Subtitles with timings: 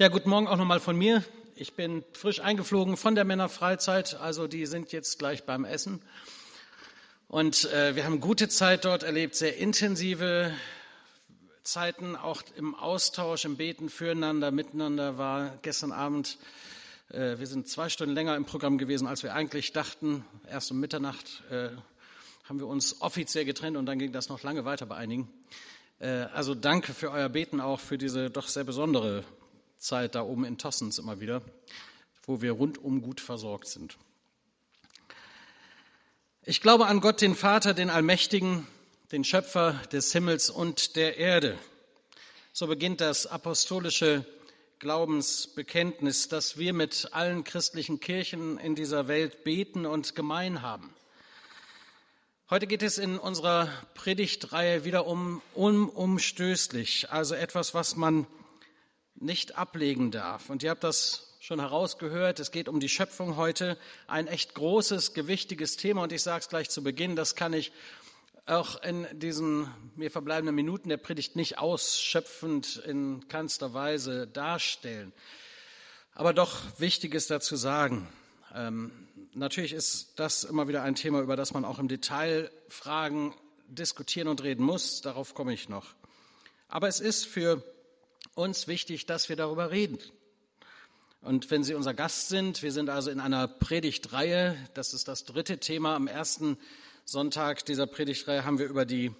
[0.00, 1.22] Ja, guten Morgen auch nochmal von mir.
[1.56, 6.00] Ich bin frisch eingeflogen von der Männerfreizeit, also die sind jetzt gleich beim Essen.
[7.28, 10.54] Und äh, wir haben gute Zeit dort erlebt, sehr intensive
[11.64, 16.38] Zeiten, auch im Austausch, im Beten füreinander, miteinander war gestern Abend.
[17.10, 20.24] Äh, wir sind zwei Stunden länger im Programm gewesen, als wir eigentlich dachten.
[20.48, 21.68] Erst um Mitternacht äh,
[22.44, 25.28] haben wir uns offiziell getrennt und dann ging das noch lange weiter bei einigen.
[25.98, 29.24] Äh, also danke für euer Beten auch für diese doch sehr besondere
[29.80, 31.42] Zeit da oben in Tossens immer wieder,
[32.26, 33.96] wo wir rundum gut versorgt sind.
[36.42, 38.66] Ich glaube an Gott, den Vater, den Allmächtigen,
[39.10, 41.58] den Schöpfer des Himmels und der Erde.
[42.52, 44.26] So beginnt das apostolische
[44.80, 50.94] Glaubensbekenntnis, das wir mit allen christlichen Kirchen in dieser Welt beten und gemein haben.
[52.50, 58.26] Heute geht es in unserer Predigtreihe wieder um unumstößlich, also etwas, was man
[59.20, 60.50] nicht ablegen darf.
[60.50, 65.14] Und ihr habt das schon herausgehört, es geht um die Schöpfung heute, ein echt großes,
[65.14, 66.02] gewichtiges Thema.
[66.02, 67.72] Und ich sage es gleich zu Beginn, das kann ich
[68.46, 75.12] auch in diesen mir verbleibenden Minuten der Predigt nicht ausschöpfend in keinster Weise darstellen.
[76.14, 78.08] Aber doch Wichtiges dazu sagen.
[78.54, 78.90] Ähm,
[79.32, 83.34] natürlich ist das immer wieder ein Thema, über das man auch im Detail Fragen
[83.68, 85.00] diskutieren und reden muss.
[85.00, 85.94] Darauf komme ich noch.
[86.68, 87.62] Aber es ist für
[88.34, 89.98] uns wichtig, dass wir darüber reden.
[91.22, 95.24] Und wenn Sie unser Gast sind, wir sind also in einer Predigtreihe, das ist das
[95.24, 95.94] dritte Thema.
[95.94, 96.56] Am ersten
[97.04, 99.12] Sonntag dieser Predigtreihe haben wir über die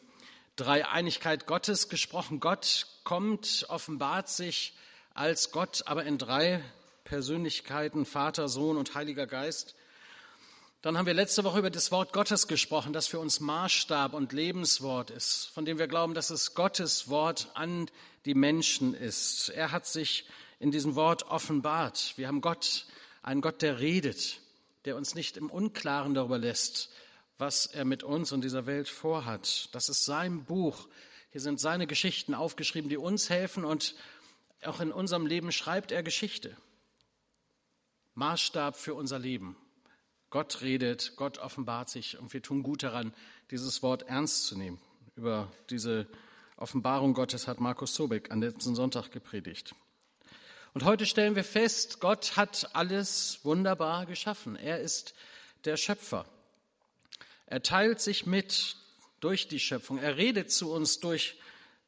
[0.57, 2.41] Dreieinigkeit Gottes gesprochen.
[2.41, 4.75] Gott kommt, offenbart sich
[5.13, 6.63] als Gott, aber in drei
[7.05, 9.75] Persönlichkeiten, Vater, Sohn und Heiliger Geist.
[10.83, 14.33] Dann haben wir letzte Woche über das Wort Gottes gesprochen, das für uns Maßstab und
[14.33, 17.91] Lebenswort ist, von dem wir glauben, dass es Gottes Wort an
[18.25, 19.49] die Menschen ist.
[19.51, 20.27] Er hat sich
[20.59, 22.15] in diesem Wort offenbart.
[22.17, 22.87] Wir haben Gott,
[23.23, 24.41] einen Gott, der redet,
[24.85, 26.91] der uns nicht im Unklaren darüber lässt,
[27.39, 29.69] was er mit uns und dieser Welt vorhat.
[29.73, 30.89] Das ist sein Buch.
[31.31, 33.95] Hier sind seine Geschichten aufgeschrieben, die uns helfen und
[34.63, 36.57] auch in unserem Leben schreibt er Geschichte.
[38.15, 39.57] Maßstab für unser Leben.
[40.29, 43.15] Gott redet, Gott offenbart sich und wir tun gut daran,
[43.51, 44.79] dieses Wort ernst zu nehmen.
[45.17, 46.07] Über diese
[46.61, 49.75] Offenbarung Gottes hat Markus Sobeck am letzten Sonntag gepredigt.
[50.75, 54.57] Und heute stellen wir fest, Gott hat alles wunderbar geschaffen.
[54.57, 55.15] Er ist
[55.65, 56.27] der Schöpfer.
[57.47, 58.77] Er teilt sich mit
[59.21, 59.99] durch die Schöpfung.
[59.99, 61.39] Er redet zu uns durch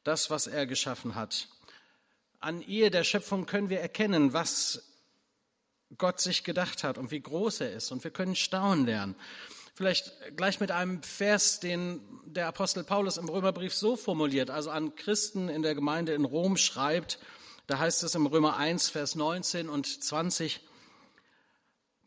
[0.03, 1.49] das, was er geschaffen hat.
[2.39, 4.91] An ihr, der Schöpfung, können wir erkennen, was
[5.99, 7.91] Gott sich gedacht hat und wie groß er ist.
[7.91, 9.15] Und wir können staunen lernen.
[9.75, 14.95] Vielleicht gleich mit einem Vers, den der Apostel Paulus im Römerbrief so formuliert, also an
[14.95, 17.17] Christen in der Gemeinde in Rom schreibt.
[17.65, 20.61] Da heißt es im Römer 1, Vers 19 und 20,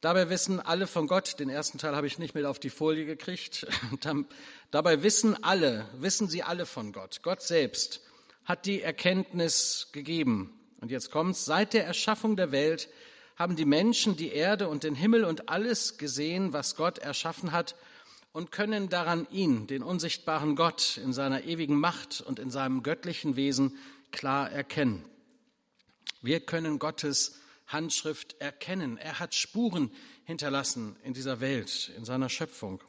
[0.03, 3.07] Dabei wissen alle von Gott, den ersten Teil habe ich nicht mit auf die Folie
[3.07, 3.67] gekriegt,
[4.71, 7.21] dabei wissen alle, wissen sie alle von Gott.
[7.23, 8.03] Gott selbst
[8.45, 10.53] hat die Erkenntnis gegeben.
[10.81, 12.89] Und jetzt kommt's, seit der Erschaffung der Welt
[13.37, 17.77] haben die Menschen die Erde und den Himmel und alles gesehen, was Gott erschaffen hat,
[18.33, 23.35] und können daran ihn, den unsichtbaren Gott, in seiner ewigen Macht und in seinem göttlichen
[23.37, 23.79] Wesen
[24.13, 25.05] klar erkennen.
[26.21, 28.99] Wir können Gottes Handschrift erkennen.
[28.99, 29.91] Er hat Spuren
[30.25, 32.83] hinterlassen in dieser Welt, in seiner Schöpfung.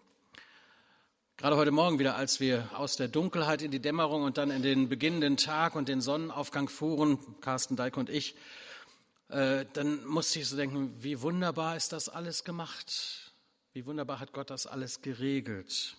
[1.38, 4.64] Gerade heute Morgen wieder, als wir aus der Dunkelheit in die Dämmerung und dann in
[4.64, 8.36] den beginnenden Tag und den Sonnenaufgang fuhren, Carsten Deik und ich,
[9.30, 13.34] dann musste ich so denken, wie wunderbar ist das alles gemacht?
[13.74, 15.98] Wie wunderbar hat Gott das alles geregelt?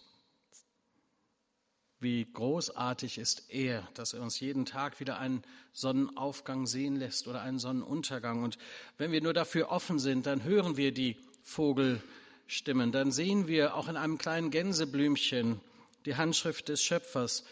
[2.00, 7.42] Wie großartig ist er, dass er uns jeden Tag wieder einen Sonnenaufgang sehen lässt oder
[7.42, 8.44] einen Sonnenuntergang.
[8.44, 8.56] Und
[8.98, 13.88] wenn wir nur dafür offen sind, dann hören wir die Vogelstimmen, dann sehen wir auch
[13.88, 15.60] in einem kleinen Gänseblümchen
[16.04, 17.44] die Handschrift des Schöpfers.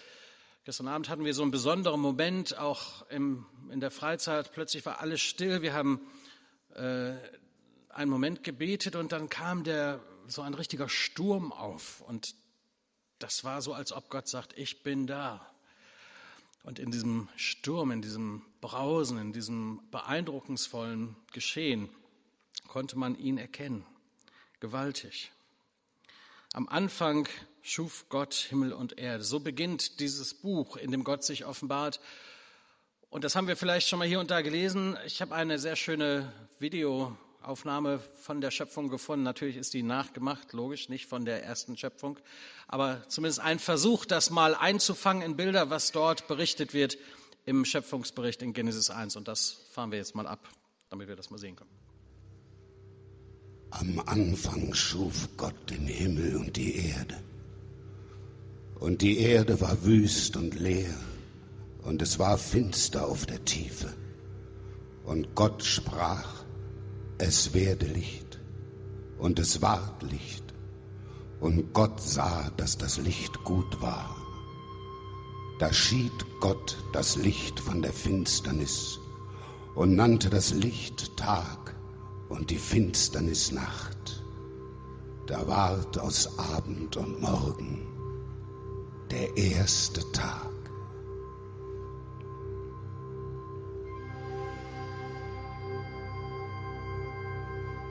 [0.67, 4.51] Gestern Abend hatten wir so einen besonderen Moment, auch im, in der Freizeit.
[4.51, 5.63] Plötzlich war alles still.
[5.63, 6.01] Wir haben
[6.75, 7.13] äh,
[7.89, 12.01] einen Moment gebetet und dann kam der, so ein richtiger Sturm auf.
[12.01, 12.35] Und
[13.21, 15.49] das war so, als ob Gott sagt, ich bin da.
[16.65, 21.89] Und in diesem Sturm, in diesem Brausen, in diesem beeindruckensvollen Geschehen
[22.67, 23.87] konnte man ihn erkennen.
[24.59, 25.31] Gewaltig.
[26.55, 27.29] Am Anfang
[27.67, 29.25] schuf Gott Himmel und Erde.
[29.25, 32.01] So beginnt dieses Buch, in dem Gott sich offenbart.
[33.11, 34.97] Und das haben wir vielleicht schon mal hier und da gelesen.
[35.05, 39.25] Ich habe eine sehr schöne Videoaufnahme von der Schöpfung gefunden.
[39.25, 42.19] Natürlich ist die nachgemacht, logisch, nicht von der ersten Schöpfung,
[42.69, 46.99] aber zumindest ein Versuch, das mal einzufangen in Bilder, was dort berichtet wird
[47.47, 49.17] im Schöpfungsbericht in Genesis 1.
[49.17, 50.49] Und das fahren wir jetzt mal ab,
[50.89, 51.71] damit wir das mal sehen können.
[53.71, 57.16] Am Anfang schuf Gott den Himmel und die Erde.
[58.79, 60.95] Und die Erde war wüst und leer,
[61.83, 63.93] und es war finster auf der Tiefe.
[65.05, 66.45] Und Gott sprach,
[67.17, 68.39] es werde Licht,
[69.19, 70.45] und es ward Licht.
[71.41, 74.15] Und Gott sah, dass das Licht gut war.
[75.59, 78.99] Da schied Gott das Licht von der Finsternis
[79.75, 81.75] und nannte das Licht Tag
[82.29, 84.23] und die Finsternis Nacht.
[85.27, 87.96] Da ward aus Abend und Morgen
[89.11, 90.51] der erste Tag.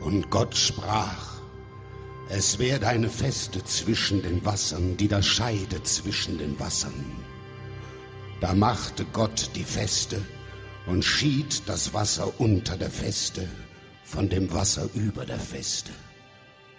[0.01, 1.35] Und Gott sprach,
[2.29, 7.05] es werde eine Feste zwischen den Wassern, die da scheide zwischen den Wassern.
[8.41, 10.21] Da machte Gott die Feste
[10.85, 13.47] und schied das Wasser unter der Feste
[14.03, 15.91] von dem Wasser über der Feste.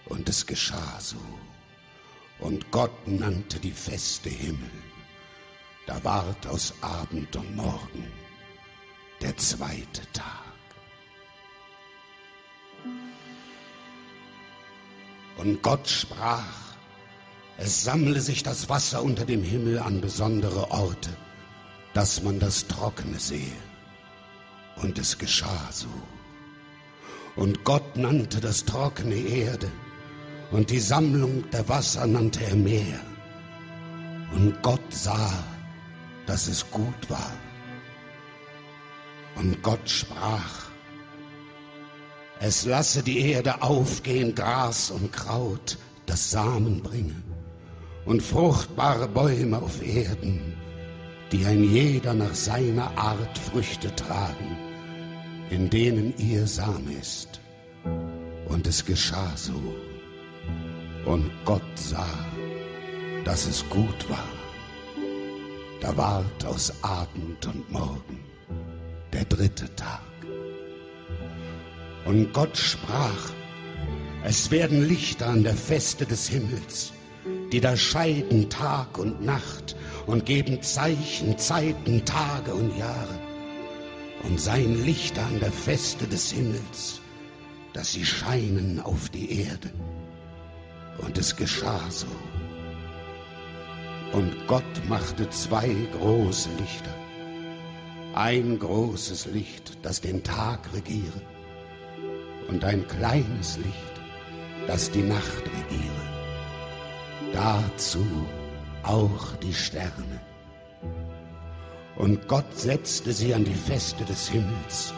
[0.06, 1.16] Und es geschah so.
[2.38, 4.70] Und Gott nannte die Feste Himmel.
[5.86, 8.10] Da ward aus Abend und Morgen
[9.20, 10.46] der zweite Tag.
[15.36, 16.74] Und Gott sprach,
[17.58, 21.16] es sammle sich das Wasser unter dem Himmel an besondere Orte,
[21.94, 23.56] dass man das Trockene sehe.
[24.76, 25.88] Und es geschah so.
[27.34, 29.70] Und Gott nannte das Trockene Erde,
[30.50, 33.00] und die Sammlung der Wasser nannte er Meer.
[34.34, 35.32] Und Gott sah,
[36.26, 37.32] dass es gut war.
[39.36, 40.66] Und Gott sprach,
[42.40, 47.22] es lasse die Erde aufgehen, Gras und Kraut, das Samen bringe,
[48.04, 50.54] und fruchtbare Bäume auf Erden,
[51.32, 54.56] die ein jeder nach seiner Art Früchte tragen,
[55.50, 57.40] in denen ihr Same ist.
[58.48, 59.85] Und es geschah so.
[61.06, 62.26] Und Gott sah,
[63.24, 64.28] dass es gut war.
[65.80, 68.24] Da ward aus Abend und Morgen
[69.12, 70.02] der dritte Tag.
[72.06, 73.30] Und Gott sprach,
[74.24, 76.92] es werden Lichter an der Feste des Himmels,
[77.52, 79.76] die da scheiden Tag und Nacht
[80.06, 83.20] und geben Zeichen, Zeiten, Tage und Jahre.
[84.24, 87.00] Und seien Lichter an der Feste des Himmels,
[87.74, 89.70] dass sie scheinen auf die Erde.
[90.98, 92.06] Und es geschah so.
[94.12, 96.94] Und Gott machte zwei große Lichter.
[98.14, 101.20] Ein großes Licht, das den Tag regiere,
[102.48, 104.00] und ein kleines Licht,
[104.66, 106.06] das die Nacht regiere.
[107.32, 108.06] Dazu
[108.84, 110.20] auch die Sterne.
[111.96, 114.94] Und Gott setzte sie an die Feste des Himmels,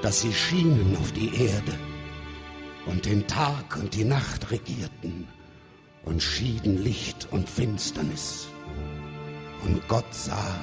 [0.00, 1.74] dass sie schienen auf die Erde
[2.86, 5.28] und den Tag und die Nacht regierten
[6.04, 8.48] und schieden Licht und Finsternis.
[9.64, 10.54] Und Gott sah,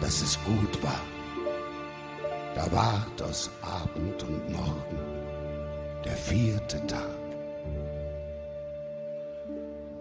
[0.00, 1.00] dass es gut war.
[2.54, 4.98] Da ward aus Abend und Morgen
[6.04, 7.16] der vierte Tag.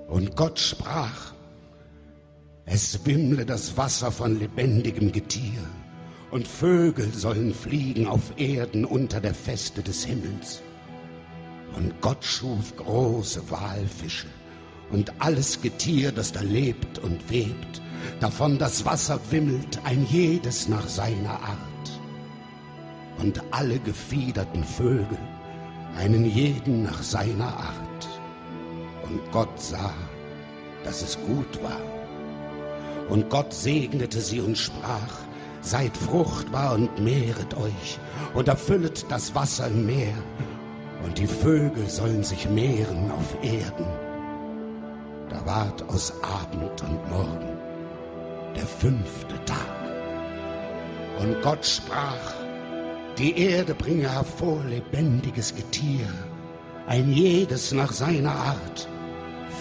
[0.07, 1.33] Und Gott sprach,
[2.65, 5.59] es wimmle das Wasser von lebendigem Getier,
[6.31, 10.61] und Vögel sollen fliegen auf Erden unter der Feste des Himmels.
[11.75, 14.27] Und Gott schuf große Walfische
[14.91, 17.81] und alles Getier, das da lebt und webt,
[18.19, 21.59] davon das Wasser wimmelt, ein jedes nach seiner Art.
[23.19, 25.17] Und alle gefiederten Vögel,
[25.95, 28.07] einen jeden nach seiner Art.
[29.03, 29.93] Und Gott sah,
[30.83, 31.81] dass es gut war.
[33.09, 35.17] Und Gott segnete sie und sprach,
[35.61, 37.99] Seid fruchtbar und mehret euch
[38.33, 40.15] und erfüllet das Wasser im Meer
[41.03, 43.85] und die Vögel sollen sich mehren auf Erden.
[45.29, 47.57] Da ward aus Abend und Morgen
[48.55, 49.79] der fünfte Tag.
[51.19, 52.33] Und Gott sprach,
[53.17, 56.07] die Erde bringe hervor lebendiges Getier,
[56.87, 58.87] ein jedes nach seiner Art,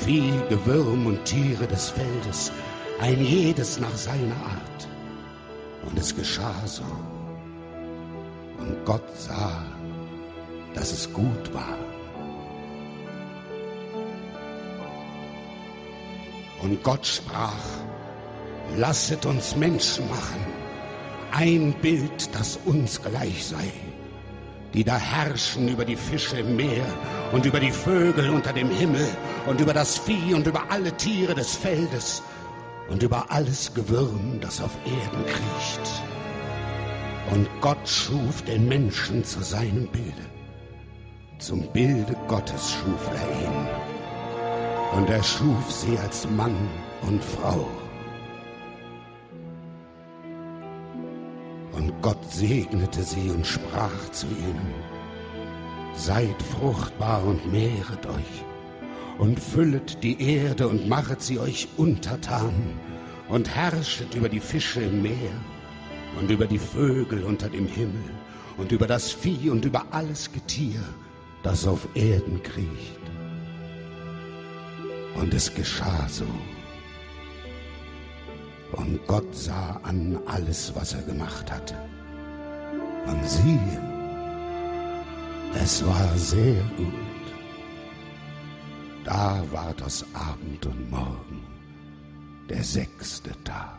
[0.01, 2.53] Vieh, Gewürm und Tiere des Feldes,
[3.01, 4.89] ein jedes nach seiner Art.
[5.85, 6.85] Und es geschah so.
[8.59, 9.63] Und Gott sah,
[10.75, 11.77] dass es gut war.
[16.63, 17.65] Und Gott sprach,
[18.77, 20.45] lasset uns Menschen machen,
[21.31, 23.73] ein Bild, das uns gleich sei,
[24.75, 26.87] die da herrschen über die Fische im Meer
[27.33, 29.07] und über die Vögel unter dem Himmel
[29.47, 32.23] und über das Vieh und über alle Tiere des Feldes
[32.89, 36.03] und über alles Gewürm, das auf Erden kriecht.
[37.31, 40.38] Und Gott schuf den Menschen zu seinem Bilde.
[41.39, 44.99] Zum Bilde Gottes schuf er ihn.
[44.99, 46.57] Und er schuf sie als Mann
[47.03, 47.69] und Frau.
[51.73, 54.75] Und Gott segnete sie und sprach zu ihnen,
[55.95, 58.45] Seid fruchtbar und mehret euch
[59.19, 62.53] und füllet die Erde und machet sie euch untertan
[63.29, 65.33] und herrschet über die Fische im Meer
[66.19, 68.11] und über die Vögel unter dem Himmel
[68.57, 70.83] und über das Vieh und über alles Getier,
[71.43, 73.01] das auf Erden kriecht.
[75.15, 76.27] Und es geschah so.
[78.73, 81.75] Und Gott sah an alles, was er gemacht hatte.
[83.07, 83.83] Und siehe,
[85.55, 86.95] es war sehr gut.
[89.05, 91.43] Da war das Abend und Morgen,
[92.51, 93.78] der sechste Tag.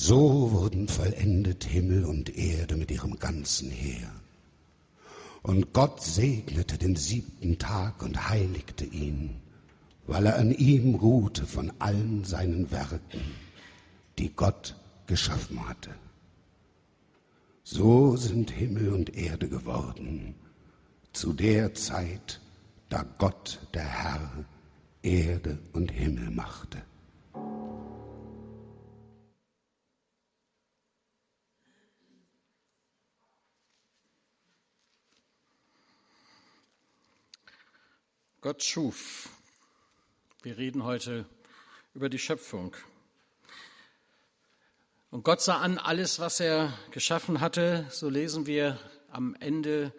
[0.00, 4.08] So wurden vollendet Himmel und Erde mit ihrem ganzen Heer.
[5.42, 9.40] Und Gott segnete den siebten Tag und heiligte ihn,
[10.06, 13.20] weil er an ihm ruhte von allen seinen Werken,
[14.20, 14.76] die Gott
[15.08, 15.90] geschaffen hatte.
[17.64, 20.36] So sind Himmel und Erde geworden,
[21.12, 22.40] zu der Zeit,
[22.88, 24.44] da Gott, der Herr,
[25.02, 26.78] Erde und Himmel machte.
[38.48, 39.28] Gott schuf.
[40.42, 41.26] Wir reden heute
[41.92, 42.74] über die Schöpfung.
[45.10, 47.86] Und Gott sah an alles, was er geschaffen hatte.
[47.90, 48.78] So lesen wir
[49.10, 49.92] am Ende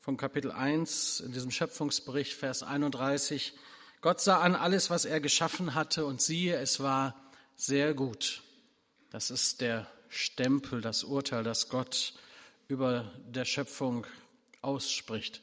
[0.00, 3.52] von Kapitel 1 in diesem Schöpfungsbericht, Vers 31.
[4.00, 7.14] Gott sah an alles, was er geschaffen hatte und siehe, es war
[7.54, 8.42] sehr gut.
[9.10, 12.14] Das ist der Stempel, das Urteil, das Gott
[12.66, 14.04] über der Schöpfung
[14.62, 15.42] ausspricht.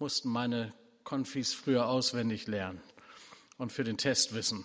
[0.00, 0.74] Mussten meine
[1.06, 2.82] Konfis früher auswendig lernen
[3.58, 4.64] und für den Test wissen.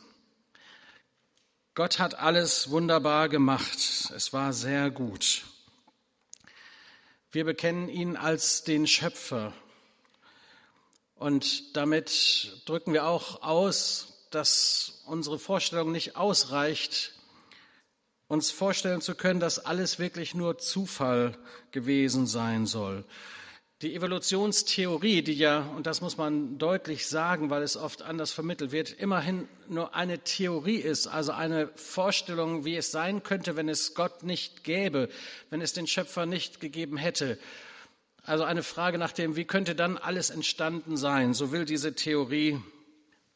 [1.76, 3.78] Gott hat alles wunderbar gemacht.
[4.16, 5.44] Es war sehr gut.
[7.32, 9.54] Wir bekennen ihn als den Schöpfer.
[11.14, 17.14] Und damit drücken wir auch aus, dass unsere Vorstellung nicht ausreicht,
[18.28, 21.38] uns vorstellen zu können, dass alles wirklich nur Zufall
[21.70, 23.06] gewesen sein soll.
[23.82, 28.72] Die Evolutionstheorie, die ja, und das muss man deutlich sagen, weil es oft anders vermittelt
[28.72, 33.96] wird, immerhin nur eine Theorie ist, also eine Vorstellung, wie es sein könnte, wenn es
[33.96, 35.10] Gott nicht gäbe,
[35.50, 37.40] wenn es den Schöpfer nicht gegeben hätte.
[38.22, 41.34] Also eine Frage nach dem, wie könnte dann alles entstanden sein?
[41.34, 42.60] So will diese Theorie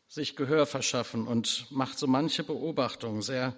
[0.07, 3.23] sich Gehör verschaffen und macht so manche Beobachtung.
[3.23, 3.55] Sehr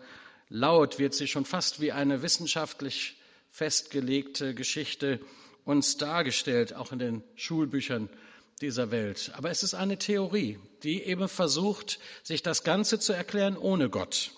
[0.48, 3.18] laut wird sie schon fast wie eine wissenschaftlich
[3.52, 5.20] festgelegte Geschichte
[5.68, 8.10] uns dargestellt, auch in den Schulbüchern
[8.62, 9.32] dieser Welt.
[9.36, 14.32] Aber es ist eine Theorie, die eben versucht, sich das Ganze zu erklären ohne Gott.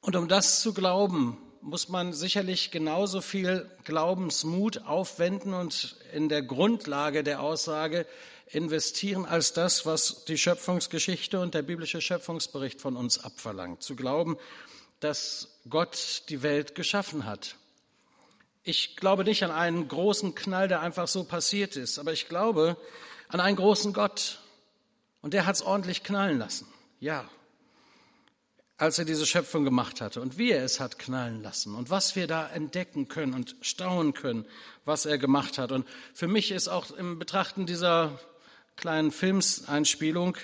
[0.00, 6.42] Und um das zu glauben, muss man sicherlich genauso viel Glaubensmut aufwenden und in der
[6.42, 8.04] Grundlage der Aussage
[8.46, 13.82] investieren als das, was die Schöpfungsgeschichte und der biblische Schöpfungsbericht von uns abverlangt.
[13.82, 14.38] Zu glauben,
[15.00, 17.56] dass Gott die Welt geschaffen hat
[18.68, 22.76] ich glaube nicht an einen großen Knall, der einfach so passiert ist, aber ich glaube
[23.28, 24.40] an einen großen Gott.
[25.22, 26.68] Und der hat es ordentlich knallen lassen.
[27.00, 27.28] Ja.
[28.76, 32.14] Als er diese Schöpfung gemacht hatte und wie er es hat knallen lassen und was
[32.14, 34.44] wir da entdecken können und staunen können,
[34.84, 35.72] was er gemacht hat.
[35.72, 38.20] Und für mich ist auch im Betrachten dieser
[38.76, 40.36] kleinen Filmseinspielung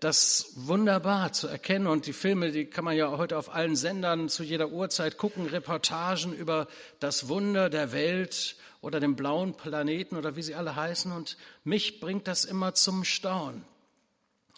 [0.00, 1.86] das wunderbar zu erkennen.
[1.86, 5.46] Und die Filme, die kann man ja heute auf allen Sendern zu jeder Uhrzeit gucken,
[5.46, 6.68] Reportagen über
[7.00, 11.12] das Wunder der Welt oder den blauen Planeten oder wie sie alle heißen.
[11.12, 13.64] Und mich bringt das immer zum Staunen.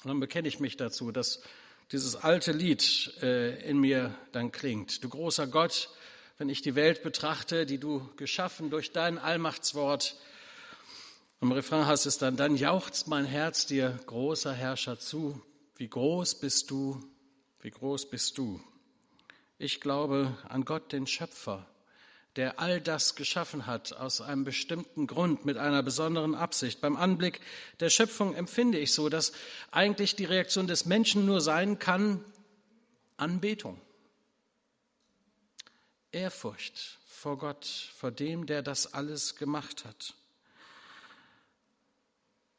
[0.03, 1.41] Und dann bekenne ich mich dazu, dass
[1.93, 5.05] dieses alte Lied äh, in mir dann klingt.
[5.05, 5.91] Du großer Gott,
[6.39, 10.17] wenn ich die Welt betrachte, die du geschaffen durch dein Allmachtswort,
[11.45, 15.43] im Refrain heißt es dann, dann jauchzt mein Herz dir, großer Herrscher, zu.
[15.77, 17.05] Wie groß bist du,
[17.61, 18.63] wie groß bist du.
[19.59, 21.67] Ich glaube an Gott, den Schöpfer,
[22.37, 26.81] der all das geschaffen hat aus einem bestimmten Grund, mit einer besonderen Absicht.
[26.81, 27.43] Beim Anblick
[27.79, 29.33] der Schöpfung empfinde ich so, dass
[29.71, 32.25] eigentlich die Reaktion des Menschen nur sein kann,
[33.19, 33.79] Anbetung,
[36.11, 40.15] Ehrfurcht vor Gott, vor dem, der das alles gemacht hat.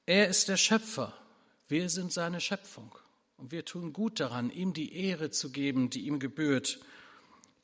[0.06, 1.14] Er ist der Schöpfer,
[1.68, 2.96] wir sind seine Schöpfung.
[3.38, 6.80] Und wir tun gut daran, ihm die Ehre zu geben, die ihm gebührt.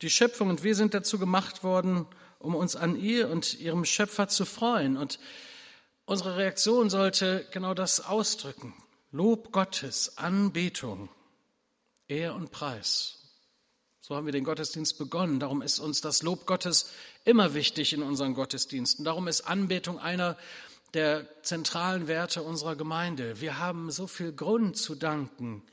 [0.01, 2.07] Die Schöpfung und wir sind dazu gemacht worden,
[2.39, 4.97] um uns an ihr und ihrem Schöpfer zu freuen.
[4.97, 5.19] Und
[6.05, 8.73] unsere Reaktion sollte genau das ausdrücken.
[9.11, 11.09] Lob Gottes, Anbetung,
[12.07, 13.17] Ehr und Preis.
[14.01, 15.39] So haben wir den Gottesdienst begonnen.
[15.39, 16.91] Darum ist uns das Lob Gottes
[17.23, 19.05] immer wichtig in unseren Gottesdiensten.
[19.05, 20.37] Darum ist Anbetung einer
[20.93, 23.39] der zentralen Werte unserer Gemeinde.
[23.39, 25.63] Wir haben so viel Grund zu danken.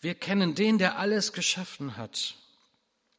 [0.00, 2.36] Wir kennen den, der alles geschaffen hat.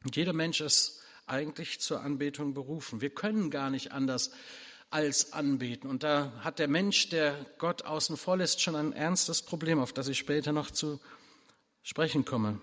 [0.04, 3.00] Und jeder Mensch ist eigentlich zur Anbetung berufen.
[3.00, 4.30] Wir können gar nicht anders
[4.90, 5.90] als anbeten.
[5.90, 9.92] Und da hat der Mensch, der Gott außen vor lässt, schon ein ernstes Problem, auf
[9.92, 11.00] das ich später noch zu
[11.82, 12.60] sprechen komme.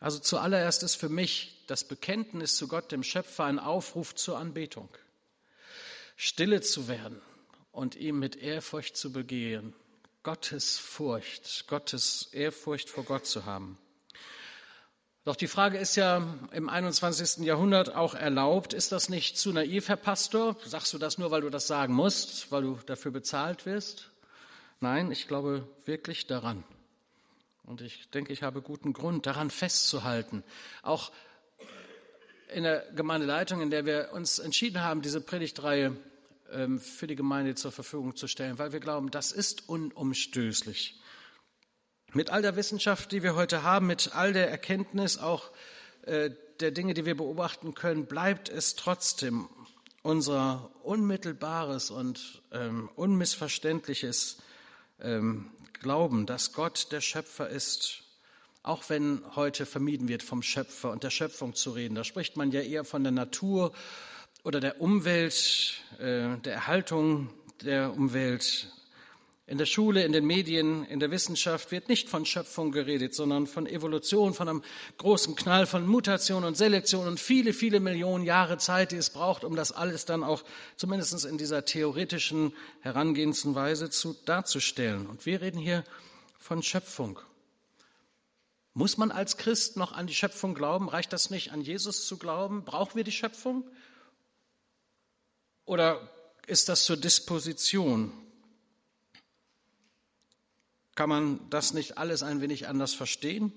[0.00, 4.88] Also zuallererst ist für mich das Bekenntnis zu Gott, dem Schöpfer, ein Aufruf zur Anbetung
[6.18, 7.22] stille zu werden
[7.70, 9.72] und ihm mit Ehrfurcht zu begehen,
[10.24, 13.78] Gottes Furcht, Gottes Ehrfurcht vor Gott zu haben.
[15.24, 17.44] Doch die Frage ist ja im 21.
[17.44, 18.72] Jahrhundert auch erlaubt.
[18.72, 20.56] Ist das nicht zu naiv, Herr Pastor?
[20.64, 24.10] Sagst du das nur, weil du das sagen musst, weil du dafür bezahlt wirst?
[24.80, 26.64] Nein, ich glaube wirklich daran.
[27.62, 30.42] Und ich denke, ich habe guten Grund, daran festzuhalten.
[30.82, 31.12] Auch
[32.48, 35.96] in der Gemeindeleitung, in der wir uns entschieden haben, diese Predigtreihe
[36.78, 41.00] für die Gemeinde zur Verfügung zu stellen, weil wir glauben, das ist unumstößlich.
[42.14, 45.50] Mit all der Wissenschaft, die wir heute haben, mit all der Erkenntnis auch
[46.02, 49.48] äh, der Dinge, die wir beobachten können, bleibt es trotzdem
[50.02, 54.38] unser unmittelbares und ähm, unmissverständliches
[55.00, 58.04] ähm, Glauben, dass Gott der Schöpfer ist
[58.68, 61.94] auch wenn heute vermieden wird, vom Schöpfer und der Schöpfung zu reden.
[61.94, 63.72] Da spricht man ja eher von der Natur
[64.44, 67.30] oder der Umwelt, äh, der Erhaltung
[67.62, 68.72] der Umwelt.
[69.46, 73.46] In der Schule, in den Medien, in der Wissenschaft wird nicht von Schöpfung geredet, sondern
[73.46, 74.62] von Evolution, von einem
[74.98, 79.44] großen Knall, von Mutation und Selektion und viele, viele Millionen Jahre Zeit, die es braucht,
[79.44, 80.44] um das alles dann auch
[80.76, 85.06] zumindest in dieser theoretischen Herangehensweise zu, darzustellen.
[85.06, 85.82] Und wir reden hier
[86.38, 87.18] von Schöpfung.
[88.74, 90.90] Muss man als Christ noch an die Schöpfung glauben?
[90.90, 92.64] Reicht das nicht, an Jesus zu glauben?
[92.64, 93.64] Brauchen wir die Schöpfung?
[95.68, 96.00] Oder
[96.46, 98.10] ist das zur Disposition?
[100.94, 103.52] Kann man das nicht alles ein wenig anders verstehen?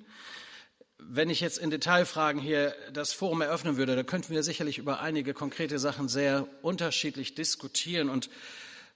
[0.97, 4.99] Wenn ich jetzt in Detailfragen hier das Forum eröffnen würde, dann könnten wir sicherlich über
[4.99, 8.29] einige konkrete Sachen sehr unterschiedlich diskutieren und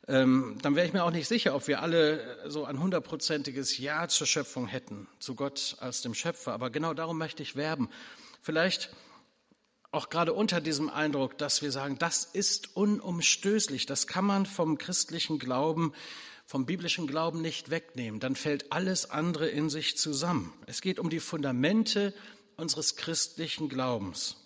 [0.10, 4.10] ähm, dann wäre ich mir auch nicht sicher, ob wir alle so ein hundertprozentiges Ja
[4.10, 6.52] zur Schöpfung hätten, zu Gott als dem Schöpfer.
[6.52, 7.90] Aber genau darum möchte ich werben.
[8.42, 8.92] Vielleicht
[9.96, 14.78] auch gerade unter diesem Eindruck, dass wir sagen, das ist unumstößlich, das kann man vom
[14.78, 15.94] christlichen Glauben,
[16.46, 18.20] vom biblischen Glauben nicht wegnehmen.
[18.20, 20.54] Dann fällt alles andere in sich zusammen.
[20.68, 22.14] Es geht um die Fundamente
[22.58, 24.38] unseres christlichen Glaubens.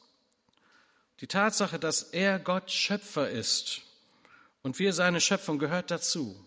[1.19, 3.81] Die Tatsache, dass er Gott Schöpfer ist
[4.61, 6.39] und wir seine Schöpfung gehört dazu.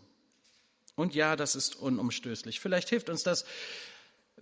[0.95, 2.61] Und ja, das ist unumstößlich.
[2.61, 3.45] Vielleicht hilft uns das,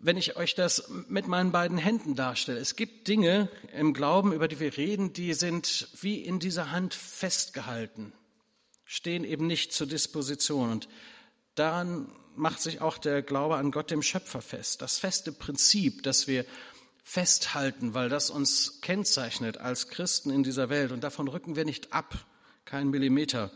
[0.02, 2.58] wenn ich euch das mit meinen beiden Händen darstelle.
[2.58, 6.94] Es gibt Dinge im Glauben, über die wir reden, die sind wie in dieser Hand
[6.94, 8.12] festgehalten,
[8.84, 10.70] stehen eben nicht zur Disposition.
[10.70, 10.88] Und
[11.54, 14.80] daran macht sich auch der Glaube an Gott, dem Schöpfer, fest.
[14.82, 16.46] Das feste Prinzip, das wir
[17.04, 20.92] festhalten, weil das uns kennzeichnet als Christen in dieser Welt.
[20.92, 22.24] Und davon rücken wir nicht ab
[22.64, 23.50] kein Millimeter.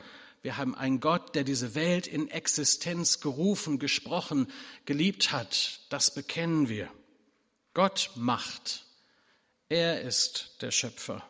[0.45, 4.47] Wir haben einen Gott, der diese Welt in Existenz gerufen, gesprochen,
[4.85, 5.81] geliebt hat.
[5.89, 6.91] Das bekennen wir.
[7.73, 8.85] Gott macht.
[9.71, 11.27] Er ist der Schöpfer.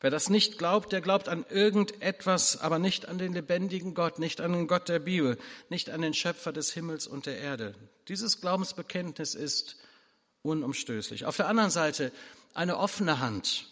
[0.00, 4.40] Wer das nicht glaubt, der glaubt an irgendetwas, aber nicht an den lebendigen Gott, nicht
[4.40, 7.76] an den Gott der Bibel, nicht an den Schöpfer des Himmels und der Erde.
[8.08, 9.76] Dieses Glaubensbekenntnis ist
[10.42, 11.26] unumstößlich.
[11.26, 12.10] Auf der anderen Seite
[12.54, 13.68] eine offene Hand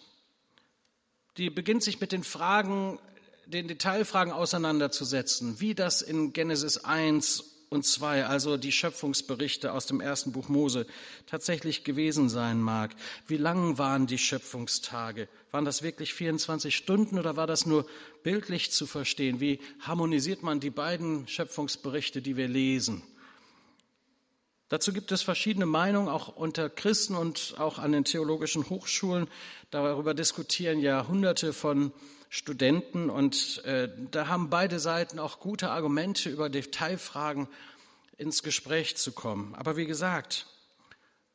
[1.37, 2.99] die beginnt sich mit den Fragen,
[3.47, 10.01] den Detailfragen auseinanderzusetzen, wie das in Genesis 1 und 2, also die Schöpfungsberichte aus dem
[10.01, 10.87] ersten Buch Mose,
[11.27, 12.95] tatsächlich gewesen sein mag.
[13.29, 15.29] Wie lang waren die Schöpfungstage?
[15.53, 17.87] Waren das wirklich 24 Stunden oder war das nur
[18.25, 19.39] bildlich zu verstehen?
[19.39, 23.03] Wie harmonisiert man die beiden Schöpfungsberichte, die wir lesen?
[24.71, 29.27] Dazu gibt es verschiedene Meinungen, auch unter Christen und auch an den theologischen Hochschulen.
[29.73, 31.93] Darüber diskutieren ja Hunderte von
[32.29, 37.49] Studenten und äh, da haben beide Seiten auch gute Argumente, über Detailfragen
[38.17, 39.57] ins Gespräch zu kommen.
[39.57, 40.47] Aber wie gesagt,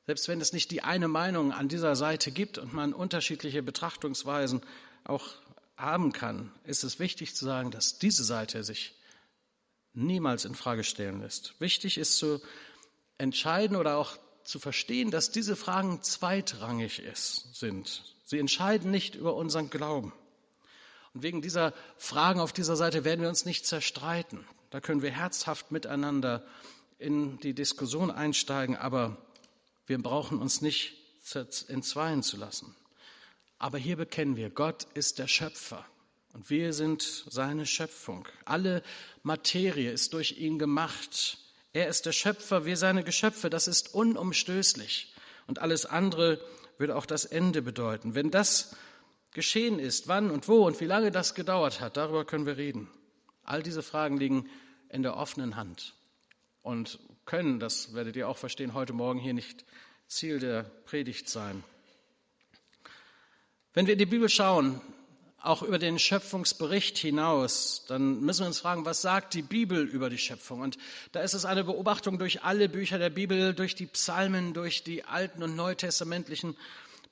[0.05, 4.61] selbst wenn es nicht die eine Meinung an dieser Seite gibt und man unterschiedliche Betrachtungsweisen
[5.03, 5.27] auch
[5.75, 8.95] haben kann, ist es wichtig zu sagen, dass diese Seite sich
[9.93, 11.59] niemals in Frage stellen lässt.
[11.59, 12.39] Wichtig ist zu
[13.17, 18.15] entscheiden oder auch zu verstehen, dass diese Fragen zweitrangig ist, sind.
[18.25, 20.13] Sie entscheiden nicht über unseren Glauben.
[21.13, 24.45] Und wegen dieser Fragen auf dieser Seite werden wir uns nicht zerstreiten.
[24.69, 26.45] Da können wir herzhaft miteinander
[26.99, 29.17] in die Diskussion einsteigen, aber
[29.87, 30.93] wir brauchen uns nicht
[31.67, 32.75] entzweien zu lassen.
[33.57, 35.85] Aber hier bekennen wir, Gott ist der Schöpfer
[36.33, 38.27] und wir sind seine Schöpfung.
[38.43, 38.83] Alle
[39.23, 41.37] Materie ist durch ihn gemacht.
[41.75, 43.49] Er ist der Schöpfer, wir seine Geschöpfe.
[43.49, 45.13] Das ist unumstößlich.
[45.45, 46.39] Und alles andere
[46.77, 48.15] würde auch das Ende bedeuten.
[48.15, 48.77] Wenn das
[49.31, 52.89] geschehen ist, wann und wo und wie lange das gedauert hat, darüber können wir reden.
[53.43, 54.49] All diese Fragen liegen
[54.87, 55.95] in der offenen Hand
[56.61, 59.65] und können, das werdet ihr auch verstehen, heute Morgen hier nicht
[60.07, 61.61] Ziel der Predigt sein.
[63.73, 64.79] Wenn wir in die Bibel schauen,
[65.45, 70.09] auch über den Schöpfungsbericht hinaus, dann müssen wir uns fragen, was sagt die Bibel über
[70.09, 70.61] die Schöpfung?
[70.61, 70.77] Und
[71.11, 75.03] da ist es eine Beobachtung durch alle Bücher der Bibel, durch die Psalmen, durch die
[75.03, 76.55] alten und neutestamentlichen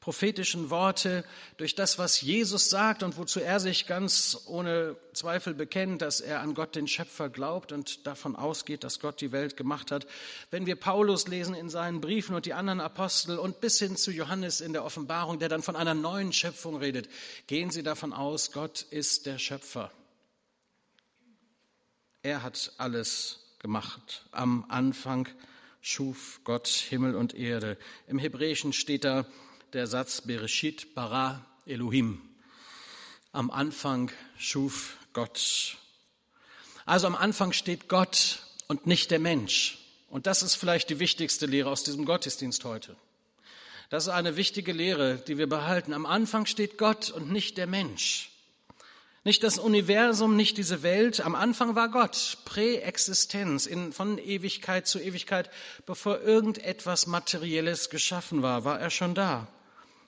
[0.04, 1.24] prophetischen Worte,
[1.56, 6.42] durch das, was Jesus sagt und wozu er sich ganz ohne Zweifel bekennt, dass er
[6.42, 10.06] an Gott den Schöpfer glaubt und davon ausgeht, dass Gott die Welt gemacht hat.
[10.52, 14.12] Wenn wir Paulus lesen in seinen Briefen und die anderen Apostel und bis hin zu
[14.12, 17.08] Johannes in der Offenbarung, der dann von einer neuen Schöpfung redet,
[17.48, 19.90] gehen sie davon aus, Gott ist der Schöpfer.
[22.24, 24.26] Er hat alles gemacht.
[24.32, 25.30] Am Anfang
[25.80, 27.78] schuf Gott Himmel und Erde.
[28.08, 29.26] Im Hebräischen steht da,
[29.74, 32.22] der Satz Bereshit bara Elohim.
[33.32, 35.78] Am Anfang schuf Gott.
[36.86, 39.80] Also am Anfang steht Gott und nicht der Mensch.
[40.10, 42.96] Und das ist vielleicht die wichtigste Lehre aus diesem Gottesdienst heute.
[43.90, 45.94] Das ist eine wichtige Lehre, die wir behalten.
[45.94, 48.30] Am Anfang steht Gott und nicht der Mensch.
[49.24, 51.22] Nicht das Universum, nicht diese Welt.
[51.22, 55.50] Am Anfang war Gott, Präexistenz, in, von Ewigkeit zu Ewigkeit,
[55.86, 59.48] bevor irgendetwas Materielles geschaffen war, war er schon da.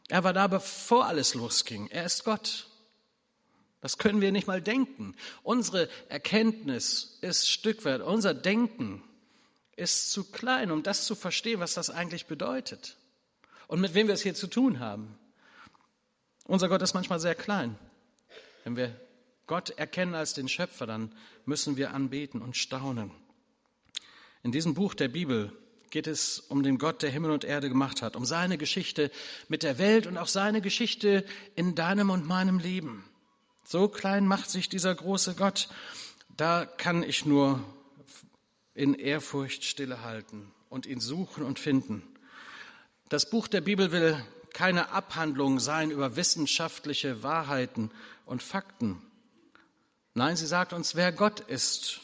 [0.08, 1.88] Er war da, bevor alles losging.
[1.88, 2.68] Er ist Gott.
[3.82, 5.16] Das können wir nicht mal denken.
[5.44, 8.02] Unsere Erkenntnis ist Stückwert.
[8.02, 9.04] Unser Denken
[9.76, 12.98] ist zu klein, um das zu verstehen, was das eigentlich bedeutet.
[13.68, 15.18] Und mit wem wir es hier zu tun haben.
[16.46, 17.78] Unser Gott ist manchmal sehr klein.
[18.64, 19.00] Wenn wir
[19.48, 21.12] Gott erkennen als den Schöpfer, dann
[21.46, 23.12] müssen wir anbeten und staunen.
[24.44, 25.52] In diesem Buch der Bibel
[25.96, 29.10] geht es um den Gott, der Himmel und Erde gemacht hat, um seine Geschichte
[29.48, 31.24] mit der Welt und auch seine Geschichte
[31.56, 33.06] in deinem und meinem Leben.
[33.64, 35.70] So klein macht sich dieser große Gott.
[36.36, 37.64] Da kann ich nur
[38.74, 42.04] in Ehrfurcht stillehalten und ihn suchen und finden.
[43.08, 47.90] Das Buch der Bibel will keine Abhandlung sein über wissenschaftliche Wahrheiten
[48.26, 49.02] und Fakten.
[50.14, 52.02] Nein, sie sagt uns, wer Gott ist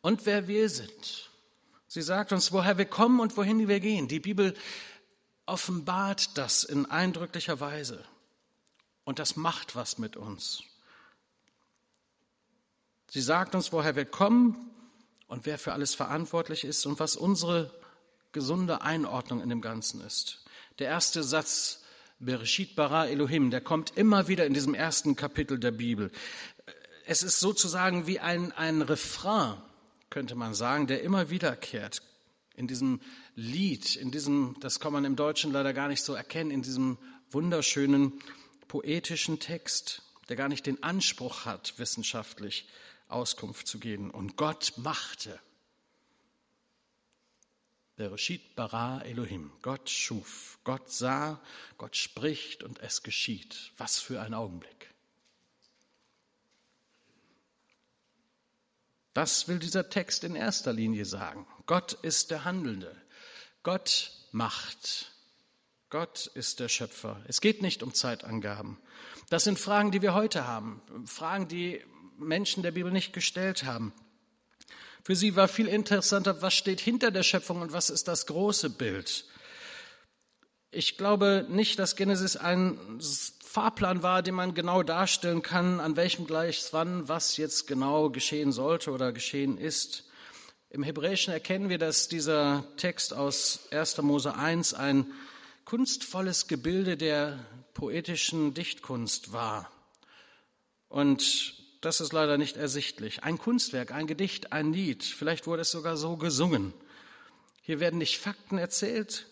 [0.00, 1.28] und wer wir sind.
[1.94, 4.08] Sie sagt uns, woher wir kommen und wohin wir gehen.
[4.08, 4.56] Die Bibel
[5.46, 8.04] offenbart das in eindrücklicher Weise.
[9.04, 10.64] Und das macht was mit uns.
[13.10, 14.72] Sie sagt uns, woher wir kommen
[15.28, 17.70] und wer für alles verantwortlich ist und was unsere
[18.32, 20.44] gesunde Einordnung in dem Ganzen ist.
[20.80, 21.84] Der erste Satz,
[22.18, 26.10] Bereshit bara Elohim, der kommt immer wieder in diesem ersten Kapitel der Bibel.
[27.06, 29.62] Es ist sozusagen wie ein, ein Refrain
[30.14, 32.00] könnte man sagen, der immer wiederkehrt
[32.54, 33.00] in diesem
[33.34, 36.98] Lied, in diesem, das kann man im Deutschen leider gar nicht so erkennen, in diesem
[37.32, 38.12] wunderschönen
[38.68, 42.68] poetischen Text, der gar nicht den Anspruch hat, wissenschaftlich
[43.08, 44.12] Auskunft zu geben.
[44.12, 45.40] Und Gott machte.
[47.96, 49.50] Bereshit bara Elohim.
[49.62, 51.40] Gott schuf, Gott sah,
[51.76, 53.72] Gott spricht und es geschieht.
[53.78, 54.93] Was für ein Augenblick.
[59.14, 61.46] Das will dieser Text in erster Linie sagen.
[61.66, 62.94] Gott ist der Handelnde.
[63.62, 65.12] Gott macht.
[65.88, 67.22] Gott ist der Schöpfer.
[67.28, 68.78] Es geht nicht um Zeitangaben.
[69.30, 70.82] Das sind Fragen, die wir heute haben.
[71.06, 71.80] Fragen, die
[72.18, 73.92] Menschen der Bibel nicht gestellt haben.
[75.04, 78.70] Für sie war viel interessanter, was steht hinter der Schöpfung und was ist das große
[78.70, 79.26] Bild.
[80.76, 82.76] Ich glaube nicht, dass Genesis ein
[83.44, 88.50] Fahrplan war, den man genau darstellen kann, an welchem gleich wann was jetzt genau geschehen
[88.50, 90.02] sollte oder geschehen ist.
[90.70, 94.02] Im Hebräischen erkennen wir, dass dieser Text aus 1.
[94.02, 95.06] Mose 1 ein
[95.64, 97.38] kunstvolles Gebilde der
[97.74, 99.70] poetischen Dichtkunst war.
[100.88, 103.22] Und das ist leider nicht ersichtlich.
[103.22, 106.74] Ein Kunstwerk, ein Gedicht, ein Lied, vielleicht wurde es sogar so gesungen.
[107.62, 109.28] Hier werden nicht Fakten erzählt,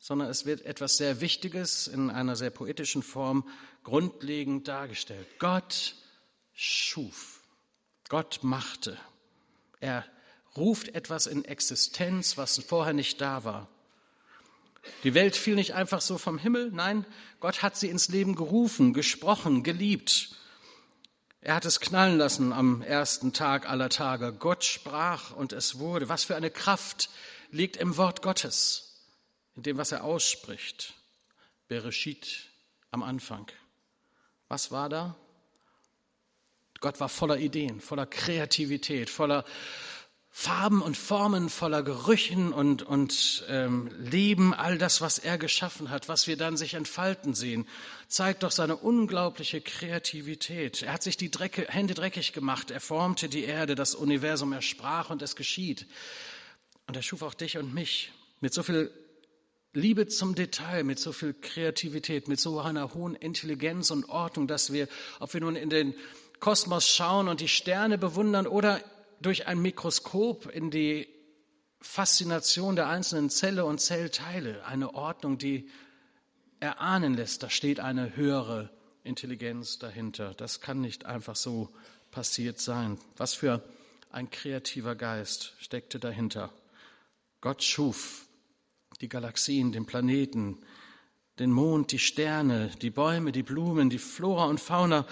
[0.00, 3.46] sondern es wird etwas sehr Wichtiges in einer sehr poetischen Form
[3.84, 5.28] grundlegend dargestellt.
[5.38, 5.94] Gott
[6.54, 7.42] schuf,
[8.08, 8.98] Gott machte.
[9.78, 10.04] Er
[10.56, 13.68] ruft etwas in Existenz, was vorher nicht da war.
[15.04, 17.04] Die Welt fiel nicht einfach so vom Himmel, nein,
[17.38, 20.34] Gott hat sie ins Leben gerufen, gesprochen, geliebt.
[21.42, 24.32] Er hat es knallen lassen am ersten Tag aller Tage.
[24.32, 26.08] Gott sprach und es wurde.
[26.08, 27.10] Was für eine Kraft
[27.50, 28.89] liegt im Wort Gottes,
[29.56, 30.94] in dem, was er ausspricht.
[31.68, 32.48] Bereshit
[32.90, 33.50] am Anfang.
[34.48, 35.16] Was war da?
[36.80, 39.44] Gott war voller Ideen, voller Kreativität, voller
[40.32, 46.08] Farben und Formen voller Gerüchen und, und ähm, Leben, all das, was er geschaffen hat,
[46.08, 47.66] was wir dann sich entfalten sehen,
[48.06, 50.82] zeigt doch seine unglaubliche Kreativität.
[50.82, 54.62] Er hat sich die Drecke, Hände dreckig gemacht, er formte die Erde, das Universum, er
[54.62, 55.86] sprach und es geschieht.
[56.86, 58.90] Und er schuf auch dich und mich mit so viel
[59.72, 64.72] Liebe zum Detail, mit so viel Kreativität, mit so einer hohen Intelligenz und Ordnung, dass
[64.72, 64.88] wir,
[65.20, 65.94] ob wir nun in den
[66.40, 68.80] Kosmos schauen und die Sterne bewundern oder
[69.20, 71.06] durch ein Mikroskop in die
[71.80, 75.70] Faszination der einzelnen Zelle und Zellteile, eine Ordnung, die
[76.58, 78.70] erahnen lässt, da steht eine höhere
[79.04, 80.34] Intelligenz dahinter.
[80.34, 81.70] Das kann nicht einfach so
[82.10, 82.98] passiert sein.
[83.16, 83.62] Was für
[84.10, 86.52] ein kreativer Geist steckte dahinter.
[87.40, 88.26] Gott schuf
[89.00, 90.58] die Galaxien, den Planeten,
[91.38, 95.06] den Mond, die Sterne, die Bäume, die Blumen, die Flora und Fauna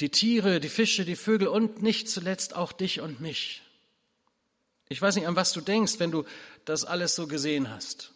[0.00, 3.62] die Tiere, die Fische, die Vögel und nicht zuletzt auch dich und mich.
[4.88, 6.24] Ich weiß nicht, an was du denkst, wenn du
[6.64, 8.12] das alles so gesehen hast.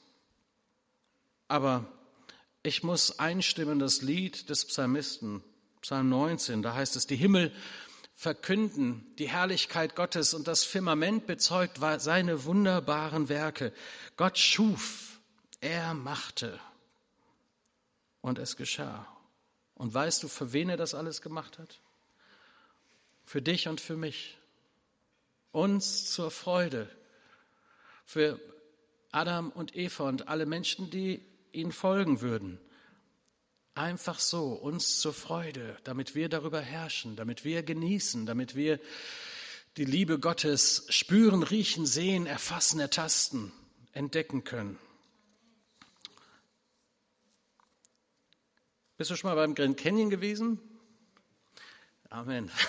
[1.47, 1.87] Aber
[2.63, 5.45] ich muss einstimmen das Lied des Psalmisten,
[5.83, 7.53] Psalm 19, da heißt es, die Himmel
[8.15, 13.73] verkünden die Herrlichkeit Gottes und das Firmament bezeugt seine wunderbaren Werke.
[14.17, 15.19] Gott schuf,
[15.61, 16.61] er machte
[18.21, 19.07] und es geschah.
[19.75, 21.81] Und weißt du, für wen er das alles gemacht hat?
[23.25, 24.39] Für dich und für mich.
[25.51, 26.89] Uns zur Freude.
[28.05, 28.41] Für
[29.11, 31.23] Adam und Eva und alle Menschen, die
[31.53, 32.61] ihnen folgen würden.
[33.75, 38.79] Einfach so, uns zur Freude, damit wir darüber herrschen, damit wir genießen, damit wir
[39.77, 43.53] die Liebe Gottes spüren, riechen, sehen, erfassen, ertasten,
[43.93, 44.79] entdecken können.
[48.97, 50.61] Bist du schon mal beim Grand Canyon gewesen?
[52.11, 52.51] Amen.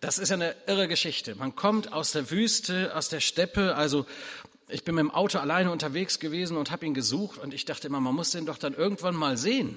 [0.00, 1.34] Das ist eine irre Geschichte.
[1.34, 3.74] Man kommt aus der Wüste, aus der Steppe.
[3.74, 4.06] Also
[4.68, 7.88] ich bin mit dem Auto alleine unterwegs gewesen und habe ihn gesucht und ich dachte
[7.88, 9.76] immer, man muss den doch dann irgendwann mal sehen.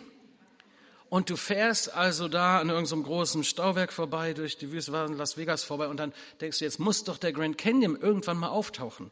[1.12, 5.36] Und du fährst also da an irgendeinem großen Stauwerk vorbei, durch die Wüste, war Las
[5.36, 9.12] Vegas vorbei und dann denkst du, jetzt muss doch der Grand Canyon irgendwann mal auftauchen.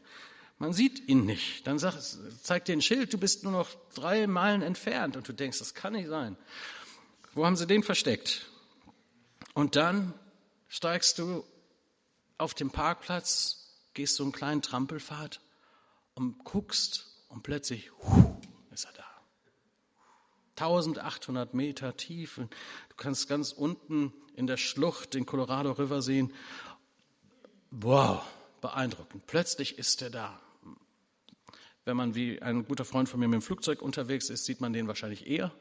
[0.56, 1.66] Man sieht ihn nicht.
[1.66, 2.02] Dann sagt,
[2.42, 5.14] zeigt dir ein Schild, du bist nur noch drei Meilen entfernt.
[5.14, 6.38] Und du denkst, das kann nicht sein.
[7.34, 8.46] Wo haben sie den versteckt?
[9.52, 10.14] Und dann
[10.68, 11.44] steigst du
[12.38, 15.42] auf dem Parkplatz, gehst so einen kleinen Trampelpfad
[16.14, 19.09] und guckst und plötzlich hu, ist er da.
[20.60, 22.36] 1800 Meter tief.
[22.36, 26.32] Du kannst ganz unten in der Schlucht den Colorado River sehen.
[27.70, 28.22] Wow,
[28.60, 29.26] beeindruckend.
[29.26, 30.40] Plötzlich ist er da.
[31.84, 34.72] Wenn man wie ein guter Freund von mir mit dem Flugzeug unterwegs ist, sieht man
[34.72, 35.52] den wahrscheinlich eher.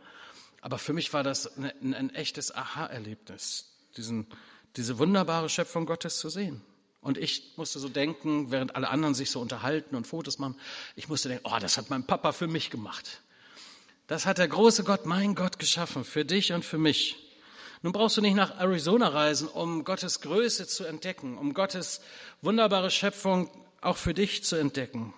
[0.62, 3.72] Aber für mich war das ein, ein echtes Aha-Erlebnis,
[4.76, 6.62] diese wunderbare Schöpfung Gottes zu sehen.
[7.02, 10.60] Und ich musste so denken, während alle anderen sich so unterhalten und Fotos machen,
[10.96, 13.22] ich musste denken, oh, das hat mein Papa für mich gemacht.
[14.10, 17.16] Das hat der große Gott, mein Gott, geschaffen, für dich und für mich.
[17.84, 22.02] Nun brauchst du nicht nach Arizona reisen, um Gottes Größe zu entdecken, um Gottes
[22.42, 25.14] wunderbare Schöpfung auch für dich zu entdecken.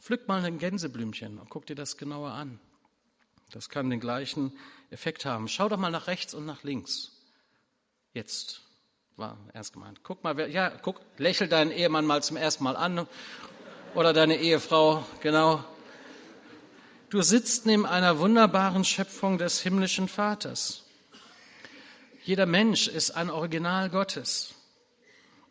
[0.00, 2.58] Pflück mal ein Gänseblümchen und guck dir das genauer an.
[3.50, 4.58] Das kann den gleichen
[4.90, 5.46] Effekt haben.
[5.46, 7.12] Schau doch mal nach rechts und nach links.
[8.14, 8.62] Jetzt
[9.16, 10.00] war erst gemeint.
[10.04, 13.06] Guck mal, ja, guck, lächel deinen Ehemann mal zum ersten Mal an
[13.94, 15.62] oder deine Ehefrau, genau.
[17.12, 20.84] Du sitzt neben einer wunderbaren Schöpfung des himmlischen Vaters.
[22.24, 24.54] Jeder Mensch ist ein Original Gottes.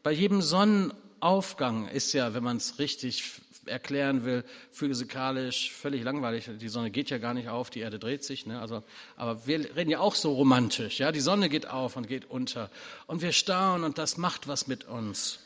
[0.01, 6.49] Bei jedem Sonnenaufgang ist ja, wenn man es richtig erklären will, physikalisch völlig langweilig.
[6.59, 8.47] Die Sonne geht ja gar nicht auf, die Erde dreht sich.
[8.47, 8.59] Ne?
[8.59, 8.81] Also,
[9.15, 10.99] aber wir reden ja auch so romantisch.
[10.99, 11.11] Ja?
[11.11, 12.71] Die Sonne geht auf und geht unter.
[13.05, 15.37] Und wir staunen und das macht was mit uns.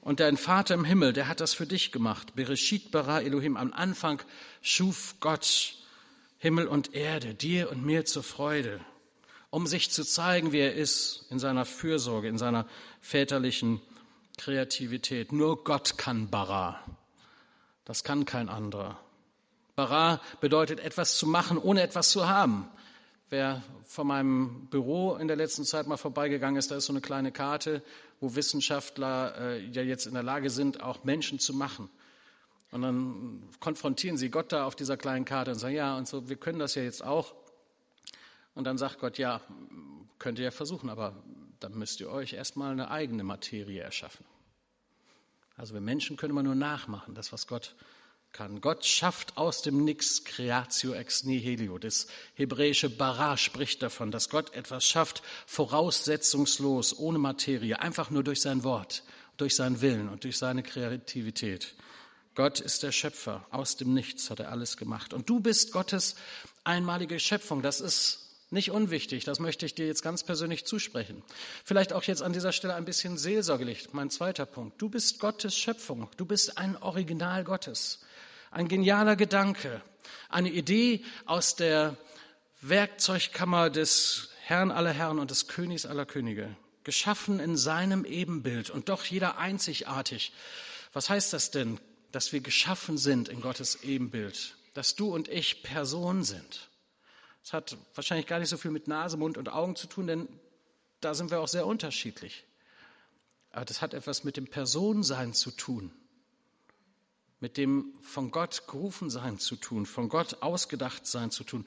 [0.00, 2.34] Und dein Vater im Himmel, der hat das für dich gemacht.
[2.34, 3.56] Bereshit bara Elohim.
[3.56, 4.22] Am Anfang
[4.62, 5.74] schuf Gott
[6.38, 8.80] Himmel und Erde, dir und mir zur Freude,
[9.50, 12.66] um sich zu zeigen, wie er ist, in seiner Fürsorge, in seiner
[13.00, 13.80] väterlichen
[14.36, 15.32] Kreativität.
[15.32, 16.80] Nur Gott kann bara.
[17.84, 19.00] Das kann kein anderer.
[19.74, 22.68] Bara bedeutet etwas zu machen, ohne etwas zu haben.
[23.30, 27.00] Wer von meinem Büro in der letzten Zeit mal vorbeigegangen ist, da ist so eine
[27.00, 27.82] kleine Karte,
[28.20, 31.88] wo Wissenschaftler äh, ja jetzt in der Lage sind, auch Menschen zu machen.
[32.70, 36.28] Und dann konfrontieren sie Gott da auf dieser kleinen Karte und sagen, ja, und so,
[36.28, 37.34] wir können das ja jetzt auch.
[38.54, 39.40] Und dann sagt Gott, ja,
[40.18, 41.14] könnt ihr ja versuchen, aber
[41.60, 44.24] dann müsst ihr euch erstmal eine eigene Materie erschaffen.
[45.56, 47.74] Also wir Menschen können immer nur nachmachen, das, was Gott
[48.32, 48.60] kann.
[48.60, 51.78] Gott schafft aus dem Nix creatio ex nihilo.
[51.78, 58.40] Das hebräische Bara spricht davon, dass Gott etwas schafft, voraussetzungslos, ohne Materie, einfach nur durch
[58.40, 59.02] sein Wort,
[59.36, 61.74] durch seinen Willen und durch seine Kreativität.
[62.34, 63.46] Gott ist der Schöpfer.
[63.50, 65.12] Aus dem Nichts hat er alles gemacht.
[65.12, 66.14] Und du bist Gottes
[66.62, 67.62] einmalige Schöpfung.
[67.62, 71.22] Das ist nicht unwichtig, das möchte ich dir jetzt ganz persönlich zusprechen.
[71.64, 74.80] Vielleicht auch jetzt an dieser Stelle ein bisschen seelsorglich, mein zweiter Punkt.
[74.80, 78.00] Du bist Gottes Schöpfung, du bist ein Original Gottes.
[78.50, 79.82] Ein genialer Gedanke,
[80.28, 81.96] eine Idee aus der
[82.60, 88.88] Werkzeugkammer des Herrn aller Herren und des Königs aller Könige, geschaffen in seinem Ebenbild und
[88.88, 90.32] doch jeder einzigartig.
[90.94, 91.78] Was heißt das denn,
[92.12, 96.70] dass wir geschaffen sind in Gottes Ebenbild, dass du und ich Person sind?
[97.42, 100.28] Das hat wahrscheinlich gar nicht so viel mit Nase, Mund und Augen zu tun, denn
[101.00, 102.44] da sind wir auch sehr unterschiedlich.
[103.50, 105.92] Aber das hat etwas mit dem Personensein zu tun
[107.40, 111.66] mit dem von Gott gerufen sein zu tun, von Gott ausgedacht sein zu tun.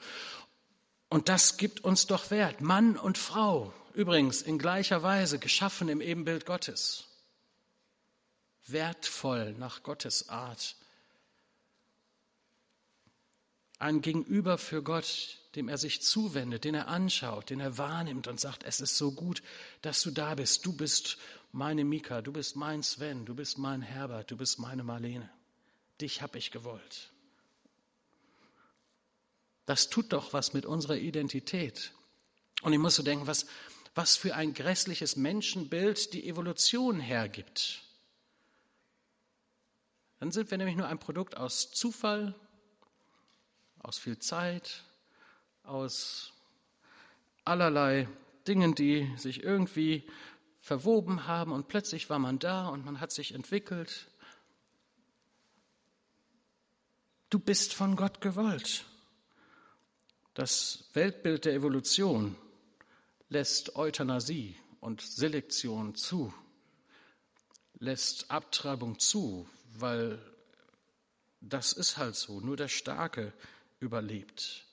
[1.08, 2.60] Und das gibt uns doch Wert.
[2.60, 7.06] Mann und Frau, übrigens in gleicher Weise geschaffen im Ebenbild Gottes.
[8.66, 10.76] Wertvoll nach Gottes Art.
[13.78, 18.38] Ein Gegenüber für Gott, dem er sich zuwendet, den er anschaut, den er wahrnimmt und
[18.38, 19.42] sagt, es ist so gut,
[19.80, 20.64] dass du da bist.
[20.64, 21.18] Du bist
[21.50, 25.28] meine Mika, du bist mein Sven, du bist mein Herbert, du bist meine Marlene
[26.02, 27.10] dich habe ich gewollt.
[29.66, 31.92] Das tut doch was mit unserer Identität.
[32.62, 33.46] Und ich muss so denken, was,
[33.94, 37.82] was für ein grässliches Menschenbild die Evolution hergibt.
[40.18, 42.34] Dann sind wir nämlich nur ein Produkt aus Zufall,
[43.80, 44.84] aus viel Zeit,
[45.64, 46.32] aus
[47.44, 48.08] allerlei
[48.46, 50.08] Dingen, die sich irgendwie
[50.60, 54.08] verwoben haben und plötzlich war man da und man hat sich entwickelt
[57.32, 58.84] Du bist von Gott gewollt.
[60.34, 62.36] Das Weltbild der Evolution
[63.30, 66.34] lässt Euthanasie und Selektion zu,
[67.78, 70.20] lässt Abtreibung zu, weil
[71.40, 73.32] das ist halt so, nur der Starke
[73.80, 74.66] überlebt.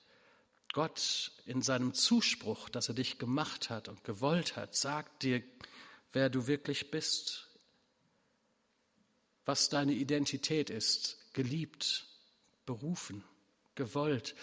[0.74, 5.42] Gott in seinem Zuspruch, dass er dich gemacht hat und gewollt hat, sagt dir,
[6.12, 7.48] wer du wirklich bist,
[9.46, 12.09] was deine Identität ist, geliebt,
[12.70, 13.24] berufen,
[13.74, 14.36] gewollt.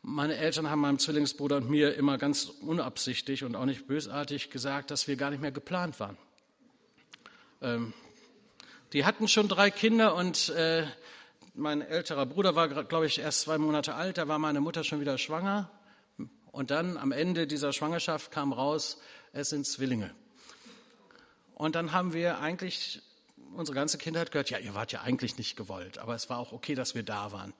[0.00, 4.90] Meine Eltern haben meinem Zwillingsbruder und mir immer ganz unabsichtlich und auch nicht bösartig gesagt,
[4.90, 6.16] dass wir gar nicht mehr geplant waren.
[7.60, 7.92] Ähm,
[8.94, 10.86] die hatten schon drei Kinder und äh,
[11.52, 14.16] mein älterer Bruder war, glaube ich, erst zwei Monate alt.
[14.16, 15.70] Da war meine Mutter schon wieder schwanger.
[16.50, 18.98] Und dann am Ende dieser Schwangerschaft kam raus,
[19.32, 20.14] es sind Zwillinge.
[21.54, 23.02] Und dann haben wir eigentlich
[23.56, 26.52] unsere ganze Kindheit gehört, ja, ihr wart ja eigentlich nicht gewollt, aber es war auch
[26.52, 27.52] okay, dass wir da waren.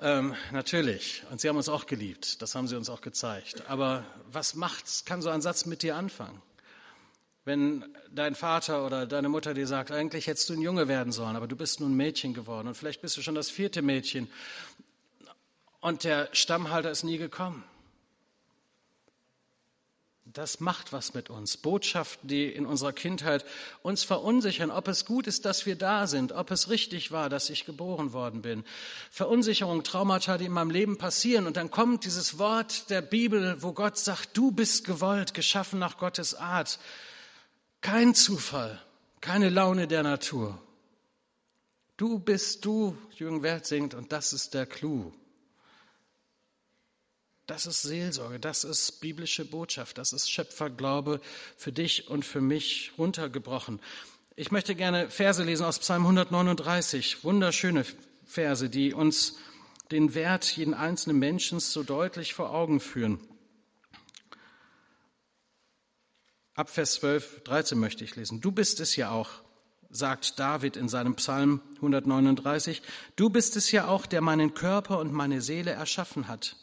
[0.00, 1.22] Ähm, natürlich.
[1.30, 2.42] Und sie haben uns auch geliebt.
[2.42, 3.68] Das haben sie uns auch gezeigt.
[3.68, 6.42] Aber was macht, kann so ein Satz mit dir anfangen?
[7.44, 11.36] Wenn dein Vater oder deine Mutter dir sagt, eigentlich hättest du ein Junge werden sollen,
[11.36, 14.30] aber du bist nun ein Mädchen geworden und vielleicht bist du schon das vierte Mädchen
[15.80, 17.62] und der Stammhalter ist nie gekommen.
[20.34, 21.56] Das macht was mit uns.
[21.56, 23.44] Botschaften, die in unserer Kindheit
[23.82, 27.50] uns verunsichern, ob es gut ist, dass wir da sind, ob es richtig war, dass
[27.50, 28.64] ich geboren worden bin.
[29.12, 31.46] Verunsicherung, Traumata, die in meinem Leben passieren.
[31.46, 35.98] Und dann kommt dieses Wort der Bibel, wo Gott sagt, du bist gewollt, geschaffen nach
[35.98, 36.80] Gottes Art.
[37.80, 38.82] Kein Zufall,
[39.20, 40.60] keine Laune der Natur.
[41.96, 45.12] Du bist du, Jürgen Wert singt, und das ist der Clou.
[47.46, 51.20] Das ist Seelsorge, das ist biblische Botschaft, das ist Schöpferglaube
[51.58, 53.80] für dich und für mich runtergebrochen.
[54.34, 57.84] Ich möchte gerne Verse lesen aus Psalm 139, wunderschöne
[58.24, 59.36] Verse, die uns
[59.90, 63.20] den Wert jeden einzelnen Menschen so deutlich vor Augen führen.
[66.54, 68.40] Ab Vers 12, 13 möchte ich lesen.
[68.40, 69.28] Du bist es ja auch,
[69.90, 72.80] sagt David in seinem Psalm 139,
[73.16, 76.56] du bist es ja auch, der meinen Körper und meine Seele erschaffen hat.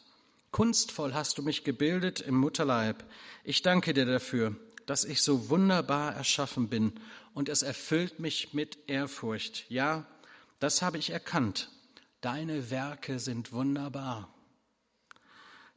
[0.51, 3.05] Kunstvoll hast du mich gebildet im Mutterleib.
[3.45, 6.91] Ich danke dir dafür, dass ich so wunderbar erschaffen bin
[7.33, 9.65] und es erfüllt mich mit Ehrfurcht.
[9.69, 10.05] Ja,
[10.59, 11.69] das habe ich erkannt.
[12.19, 14.33] Deine Werke sind wunderbar.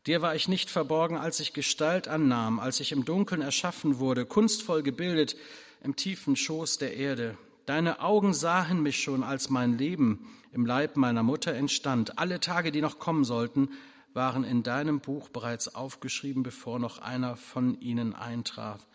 [0.06, 4.26] Dir war ich nicht verborgen, als ich Gestalt annahm, als ich im Dunkeln erschaffen wurde,
[4.26, 5.36] kunstvoll gebildet
[5.82, 7.38] im tiefen Schoß der Erde.
[7.64, 12.18] Deine Augen sahen mich schon, als mein Leben im Leib meiner Mutter entstand.
[12.18, 13.70] Alle Tage, die noch kommen sollten,
[14.14, 18.86] waren in deinem Buch bereits aufgeschrieben, bevor noch einer von ihnen eintraf.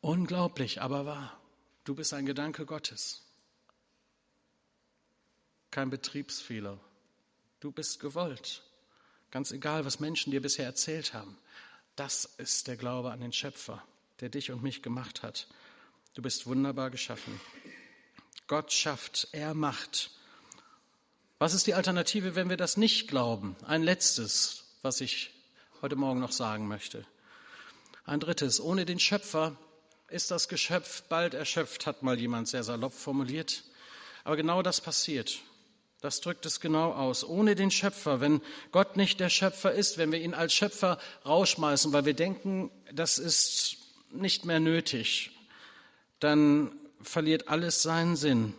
[0.00, 1.38] Unglaublich, aber wahr.
[1.84, 3.22] Du bist ein Gedanke Gottes.
[5.70, 6.78] Kein Betriebsfehler.
[7.60, 8.62] Du bist gewollt.
[9.30, 11.36] Ganz egal, was Menschen dir bisher erzählt haben.
[11.96, 13.82] Das ist der Glaube an den Schöpfer,
[14.20, 15.48] der dich und mich gemacht hat.
[16.14, 17.40] Du bist wunderbar geschaffen.
[18.46, 20.12] Gott schafft, er macht.
[21.38, 23.56] Was ist die Alternative, wenn wir das nicht glauben?
[23.66, 25.32] Ein letztes, was ich
[25.82, 27.04] heute Morgen noch sagen möchte.
[28.04, 29.56] Ein drittes, ohne den Schöpfer
[30.08, 33.64] ist das Geschöpf bald erschöpft, hat mal jemand sehr salopp formuliert.
[34.22, 35.40] Aber genau das passiert.
[36.00, 37.24] Das drückt es genau aus.
[37.24, 41.92] Ohne den Schöpfer, wenn Gott nicht der Schöpfer ist, wenn wir ihn als Schöpfer rausschmeißen,
[41.92, 43.78] weil wir denken, das ist
[44.10, 45.32] nicht mehr nötig,
[46.20, 48.54] dann verliert alles seinen Sinn.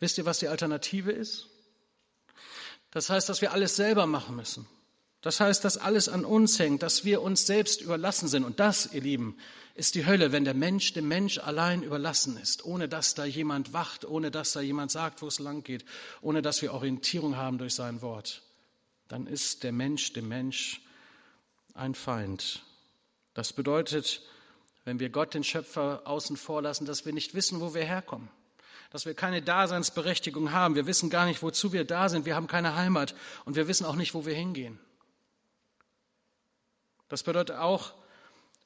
[0.00, 1.49] Wisst ihr, was die Alternative ist?
[2.90, 4.66] Das heißt, dass wir alles selber machen müssen.
[5.22, 8.44] Das heißt, dass alles an uns hängt, dass wir uns selbst überlassen sind.
[8.44, 9.36] Und das, ihr Lieben,
[9.74, 13.72] ist die Hölle, wenn der Mensch dem Mensch allein überlassen ist, ohne dass da jemand
[13.72, 15.84] wacht, ohne dass da jemand sagt, wo es lang geht,
[16.22, 18.42] ohne dass wir Orientierung haben durch sein Wort.
[19.08, 20.80] Dann ist der Mensch dem Mensch
[21.74, 22.62] ein Feind.
[23.34, 24.22] Das bedeutet,
[24.84, 28.28] wenn wir Gott, den Schöpfer, außen vor lassen, dass wir nicht wissen, wo wir herkommen,
[28.90, 30.74] dass wir keine Daseinsberechtigung haben.
[30.74, 32.26] Wir wissen gar nicht, wozu wir da sind.
[32.26, 33.14] Wir haben keine Heimat
[33.44, 34.78] und wir wissen auch nicht, wo wir hingehen.
[37.08, 37.92] Das bedeutet auch,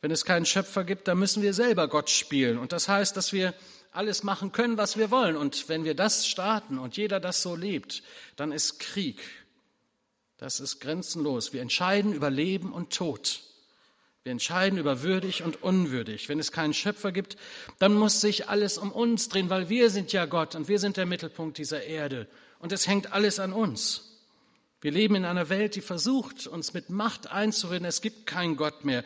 [0.01, 2.59] wenn es keinen Schöpfer gibt, dann müssen wir selber Gott spielen.
[2.59, 3.55] Und das heißt, dass wir
[3.93, 5.37] alles machen können, was wir wollen.
[5.37, 8.03] Und wenn wir das starten und jeder das so lebt,
[8.37, 9.21] dann ist Krieg.
[10.37, 11.53] Das ist grenzenlos.
[11.53, 13.41] Wir entscheiden über Leben und Tod.
[14.25, 16.31] Wir entscheiden über würdig und unwürdig.
[16.31, 17.37] Wenn es keinen Schöpfer gibt,
[17.79, 20.97] dann muss sich alles um uns drehen, weil wir sind ja Gott und wir sind
[20.97, 22.27] der Mittelpunkt dieser Erde.
[22.59, 24.23] Und es hängt alles an uns.
[24.81, 28.87] Wir leben in einer Welt, die versucht, uns mit Macht einzureden, es gibt keinen Gott
[28.87, 29.05] mehr.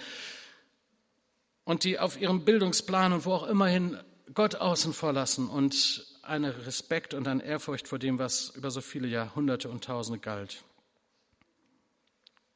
[1.65, 3.99] Und die auf ihrem Bildungsplan und wo auch immerhin
[4.35, 8.81] Gott außen vor lassen und einen Respekt und eine Ehrfurcht vor dem, was über so
[8.81, 10.63] viele Jahrhunderte und Tausende galt.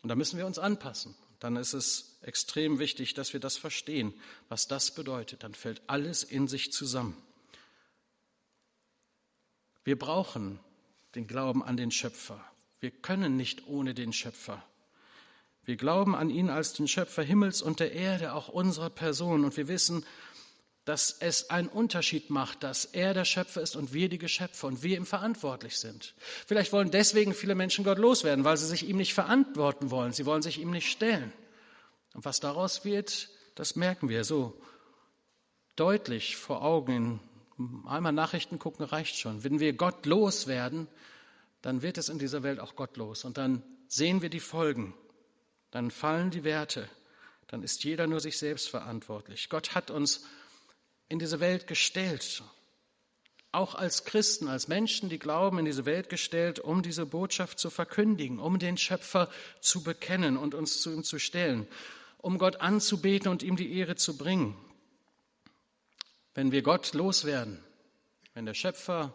[0.02, 1.16] Und da müssen wir uns anpassen.
[1.42, 4.14] Dann ist es extrem wichtig, dass wir das verstehen,
[4.48, 5.42] was das bedeutet.
[5.42, 7.20] Dann fällt alles in sich zusammen.
[9.82, 10.60] Wir brauchen
[11.16, 12.44] den Glauben an den Schöpfer.
[12.78, 14.64] Wir können nicht ohne den Schöpfer.
[15.64, 19.44] Wir glauben an ihn als den Schöpfer Himmels und der Erde, auch unserer Person.
[19.44, 20.06] Und wir wissen,
[20.84, 24.82] dass es einen Unterschied macht, dass er der Schöpfer ist und wir die Geschöpfe und
[24.82, 26.14] wir ihm verantwortlich sind.
[26.46, 30.12] Vielleicht wollen deswegen viele Menschen Gott loswerden, weil sie sich ihm nicht verantworten wollen.
[30.12, 31.32] Sie wollen sich ihm nicht stellen.
[32.14, 34.60] Und was daraus wird, das merken wir so
[35.76, 37.20] deutlich vor Augen.
[37.86, 39.44] Einmal Nachrichten gucken reicht schon.
[39.44, 40.88] Wenn wir Gott loswerden,
[41.62, 43.24] dann wird es in dieser Welt auch gottlos.
[43.24, 44.94] Und dann sehen wir die Folgen.
[45.70, 46.88] Dann fallen die Werte.
[47.46, 49.48] Dann ist jeder nur sich selbst verantwortlich.
[49.48, 50.26] Gott hat uns
[51.08, 52.42] in diese Welt gestellt,
[53.52, 57.68] auch als Christen, als Menschen, die glauben, in diese Welt gestellt, um diese Botschaft zu
[57.68, 59.30] verkündigen, um den Schöpfer
[59.60, 61.68] zu bekennen und uns zu ihm zu stellen,
[62.18, 64.56] um Gott anzubeten und ihm die Ehre zu bringen.
[66.34, 67.62] Wenn wir Gott loswerden,
[68.32, 69.14] wenn der Schöpfer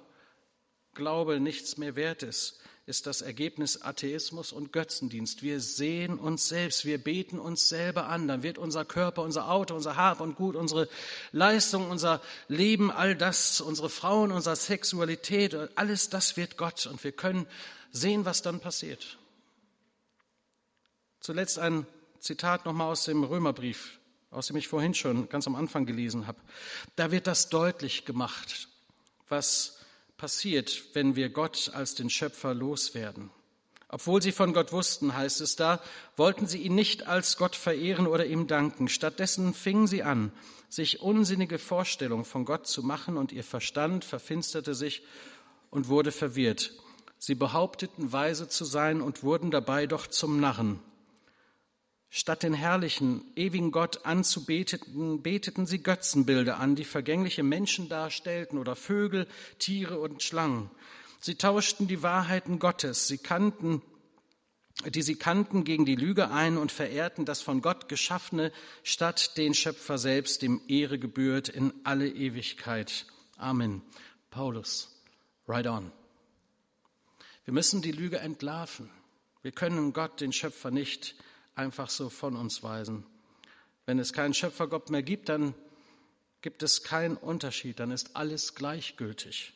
[0.97, 5.43] Glaube nichts mehr wert ist, ist das Ergebnis Atheismus und Götzendienst.
[5.43, 9.75] Wir sehen uns selbst, wir beten uns selber an, dann wird unser Körper, unser Auto,
[9.75, 10.89] unser Hab und Gut, unsere
[11.31, 17.11] Leistung, unser Leben, all das, unsere Frauen, unsere Sexualität, alles das wird Gott und wir
[17.11, 17.45] können
[17.91, 19.19] sehen, was dann passiert.
[21.19, 21.85] Zuletzt ein
[22.19, 23.99] Zitat nochmal aus dem Römerbrief,
[24.31, 26.39] aus dem ich vorhin schon ganz am Anfang gelesen habe.
[26.95, 28.67] Da wird das deutlich gemacht,
[29.29, 29.76] was
[30.17, 33.29] passiert, wenn wir Gott als den Schöpfer loswerden.
[33.89, 35.81] Obwohl sie von Gott wussten, heißt es da,
[36.17, 38.89] wollten sie ihn nicht als Gott verehren oder ihm danken.
[38.89, 40.33] Stattdessen fingen sie an,
[40.67, 45.03] sich unsinnige Vorstellungen von Gott zu machen und ihr Verstand verfinsterte sich
[45.69, 46.73] und wurde verwirrt.
[47.17, 50.81] Sie behaupteten, weise zu sein und wurden dabei doch zum Narren.
[52.17, 58.75] Statt den herrlichen, ewigen Gott anzubeteten, beteten sie Götzenbilder an, die vergängliche Menschen darstellten oder
[58.75, 59.27] Vögel,
[59.59, 60.71] Tiere und Schlangen.
[61.19, 63.83] Sie tauschten die Wahrheiten Gottes, sie kannten,
[64.83, 68.51] die sie kannten, gegen die Lüge ein und verehrten das von Gott Geschaffene
[68.81, 73.05] statt den Schöpfer selbst, dem Ehre gebührt in alle Ewigkeit.
[73.37, 73.83] Amen.
[74.31, 74.89] Paulus,
[75.47, 75.91] right on.
[77.45, 78.89] Wir müssen die Lüge entlarven.
[79.43, 81.13] Wir können Gott, den Schöpfer, nicht
[81.57, 83.05] einfach so von uns weisen.
[83.85, 85.53] Wenn es keinen Schöpfergott mehr gibt, dann
[86.41, 89.53] gibt es keinen Unterschied, dann ist alles gleichgültig.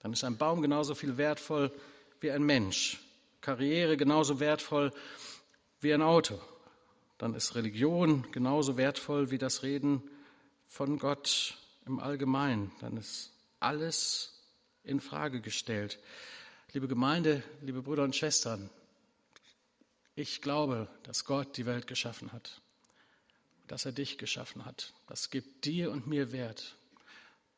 [0.00, 1.72] Dann ist ein Baum genauso viel wertvoll
[2.20, 2.98] wie ein Mensch,
[3.40, 4.92] Karriere genauso wertvoll
[5.80, 6.40] wie ein Auto.
[7.18, 10.02] Dann ist Religion genauso wertvoll wie das Reden
[10.66, 12.72] von Gott im Allgemeinen.
[12.80, 14.40] Dann ist alles
[14.82, 16.00] in Frage gestellt.
[16.72, 18.70] Liebe Gemeinde, liebe Brüder und Schwestern,
[20.14, 22.60] ich glaube, dass Gott die Welt geschaffen hat,
[23.66, 24.92] dass er dich geschaffen hat.
[25.06, 26.76] Das gibt dir und mir Wert.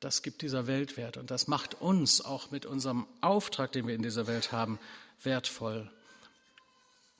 [0.00, 3.94] Das gibt dieser Welt Wert und das macht uns auch mit unserem Auftrag, den wir
[3.94, 4.78] in dieser Welt haben,
[5.22, 5.90] wertvoll.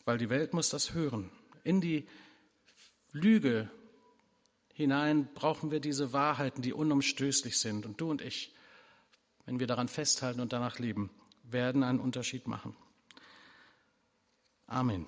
[0.05, 1.31] Weil die Welt muss das hören.
[1.63, 2.07] In die
[3.13, 3.71] Lüge
[4.75, 7.87] hinein brauchen wir diese Wahrheiten, die unumstößlich sind.
[7.87, 8.53] Und du und ich,
[9.47, 11.11] wenn wir daran festhalten und danach leben,
[11.45, 12.77] werden einen Unterschied machen.
[14.67, 15.07] Amen.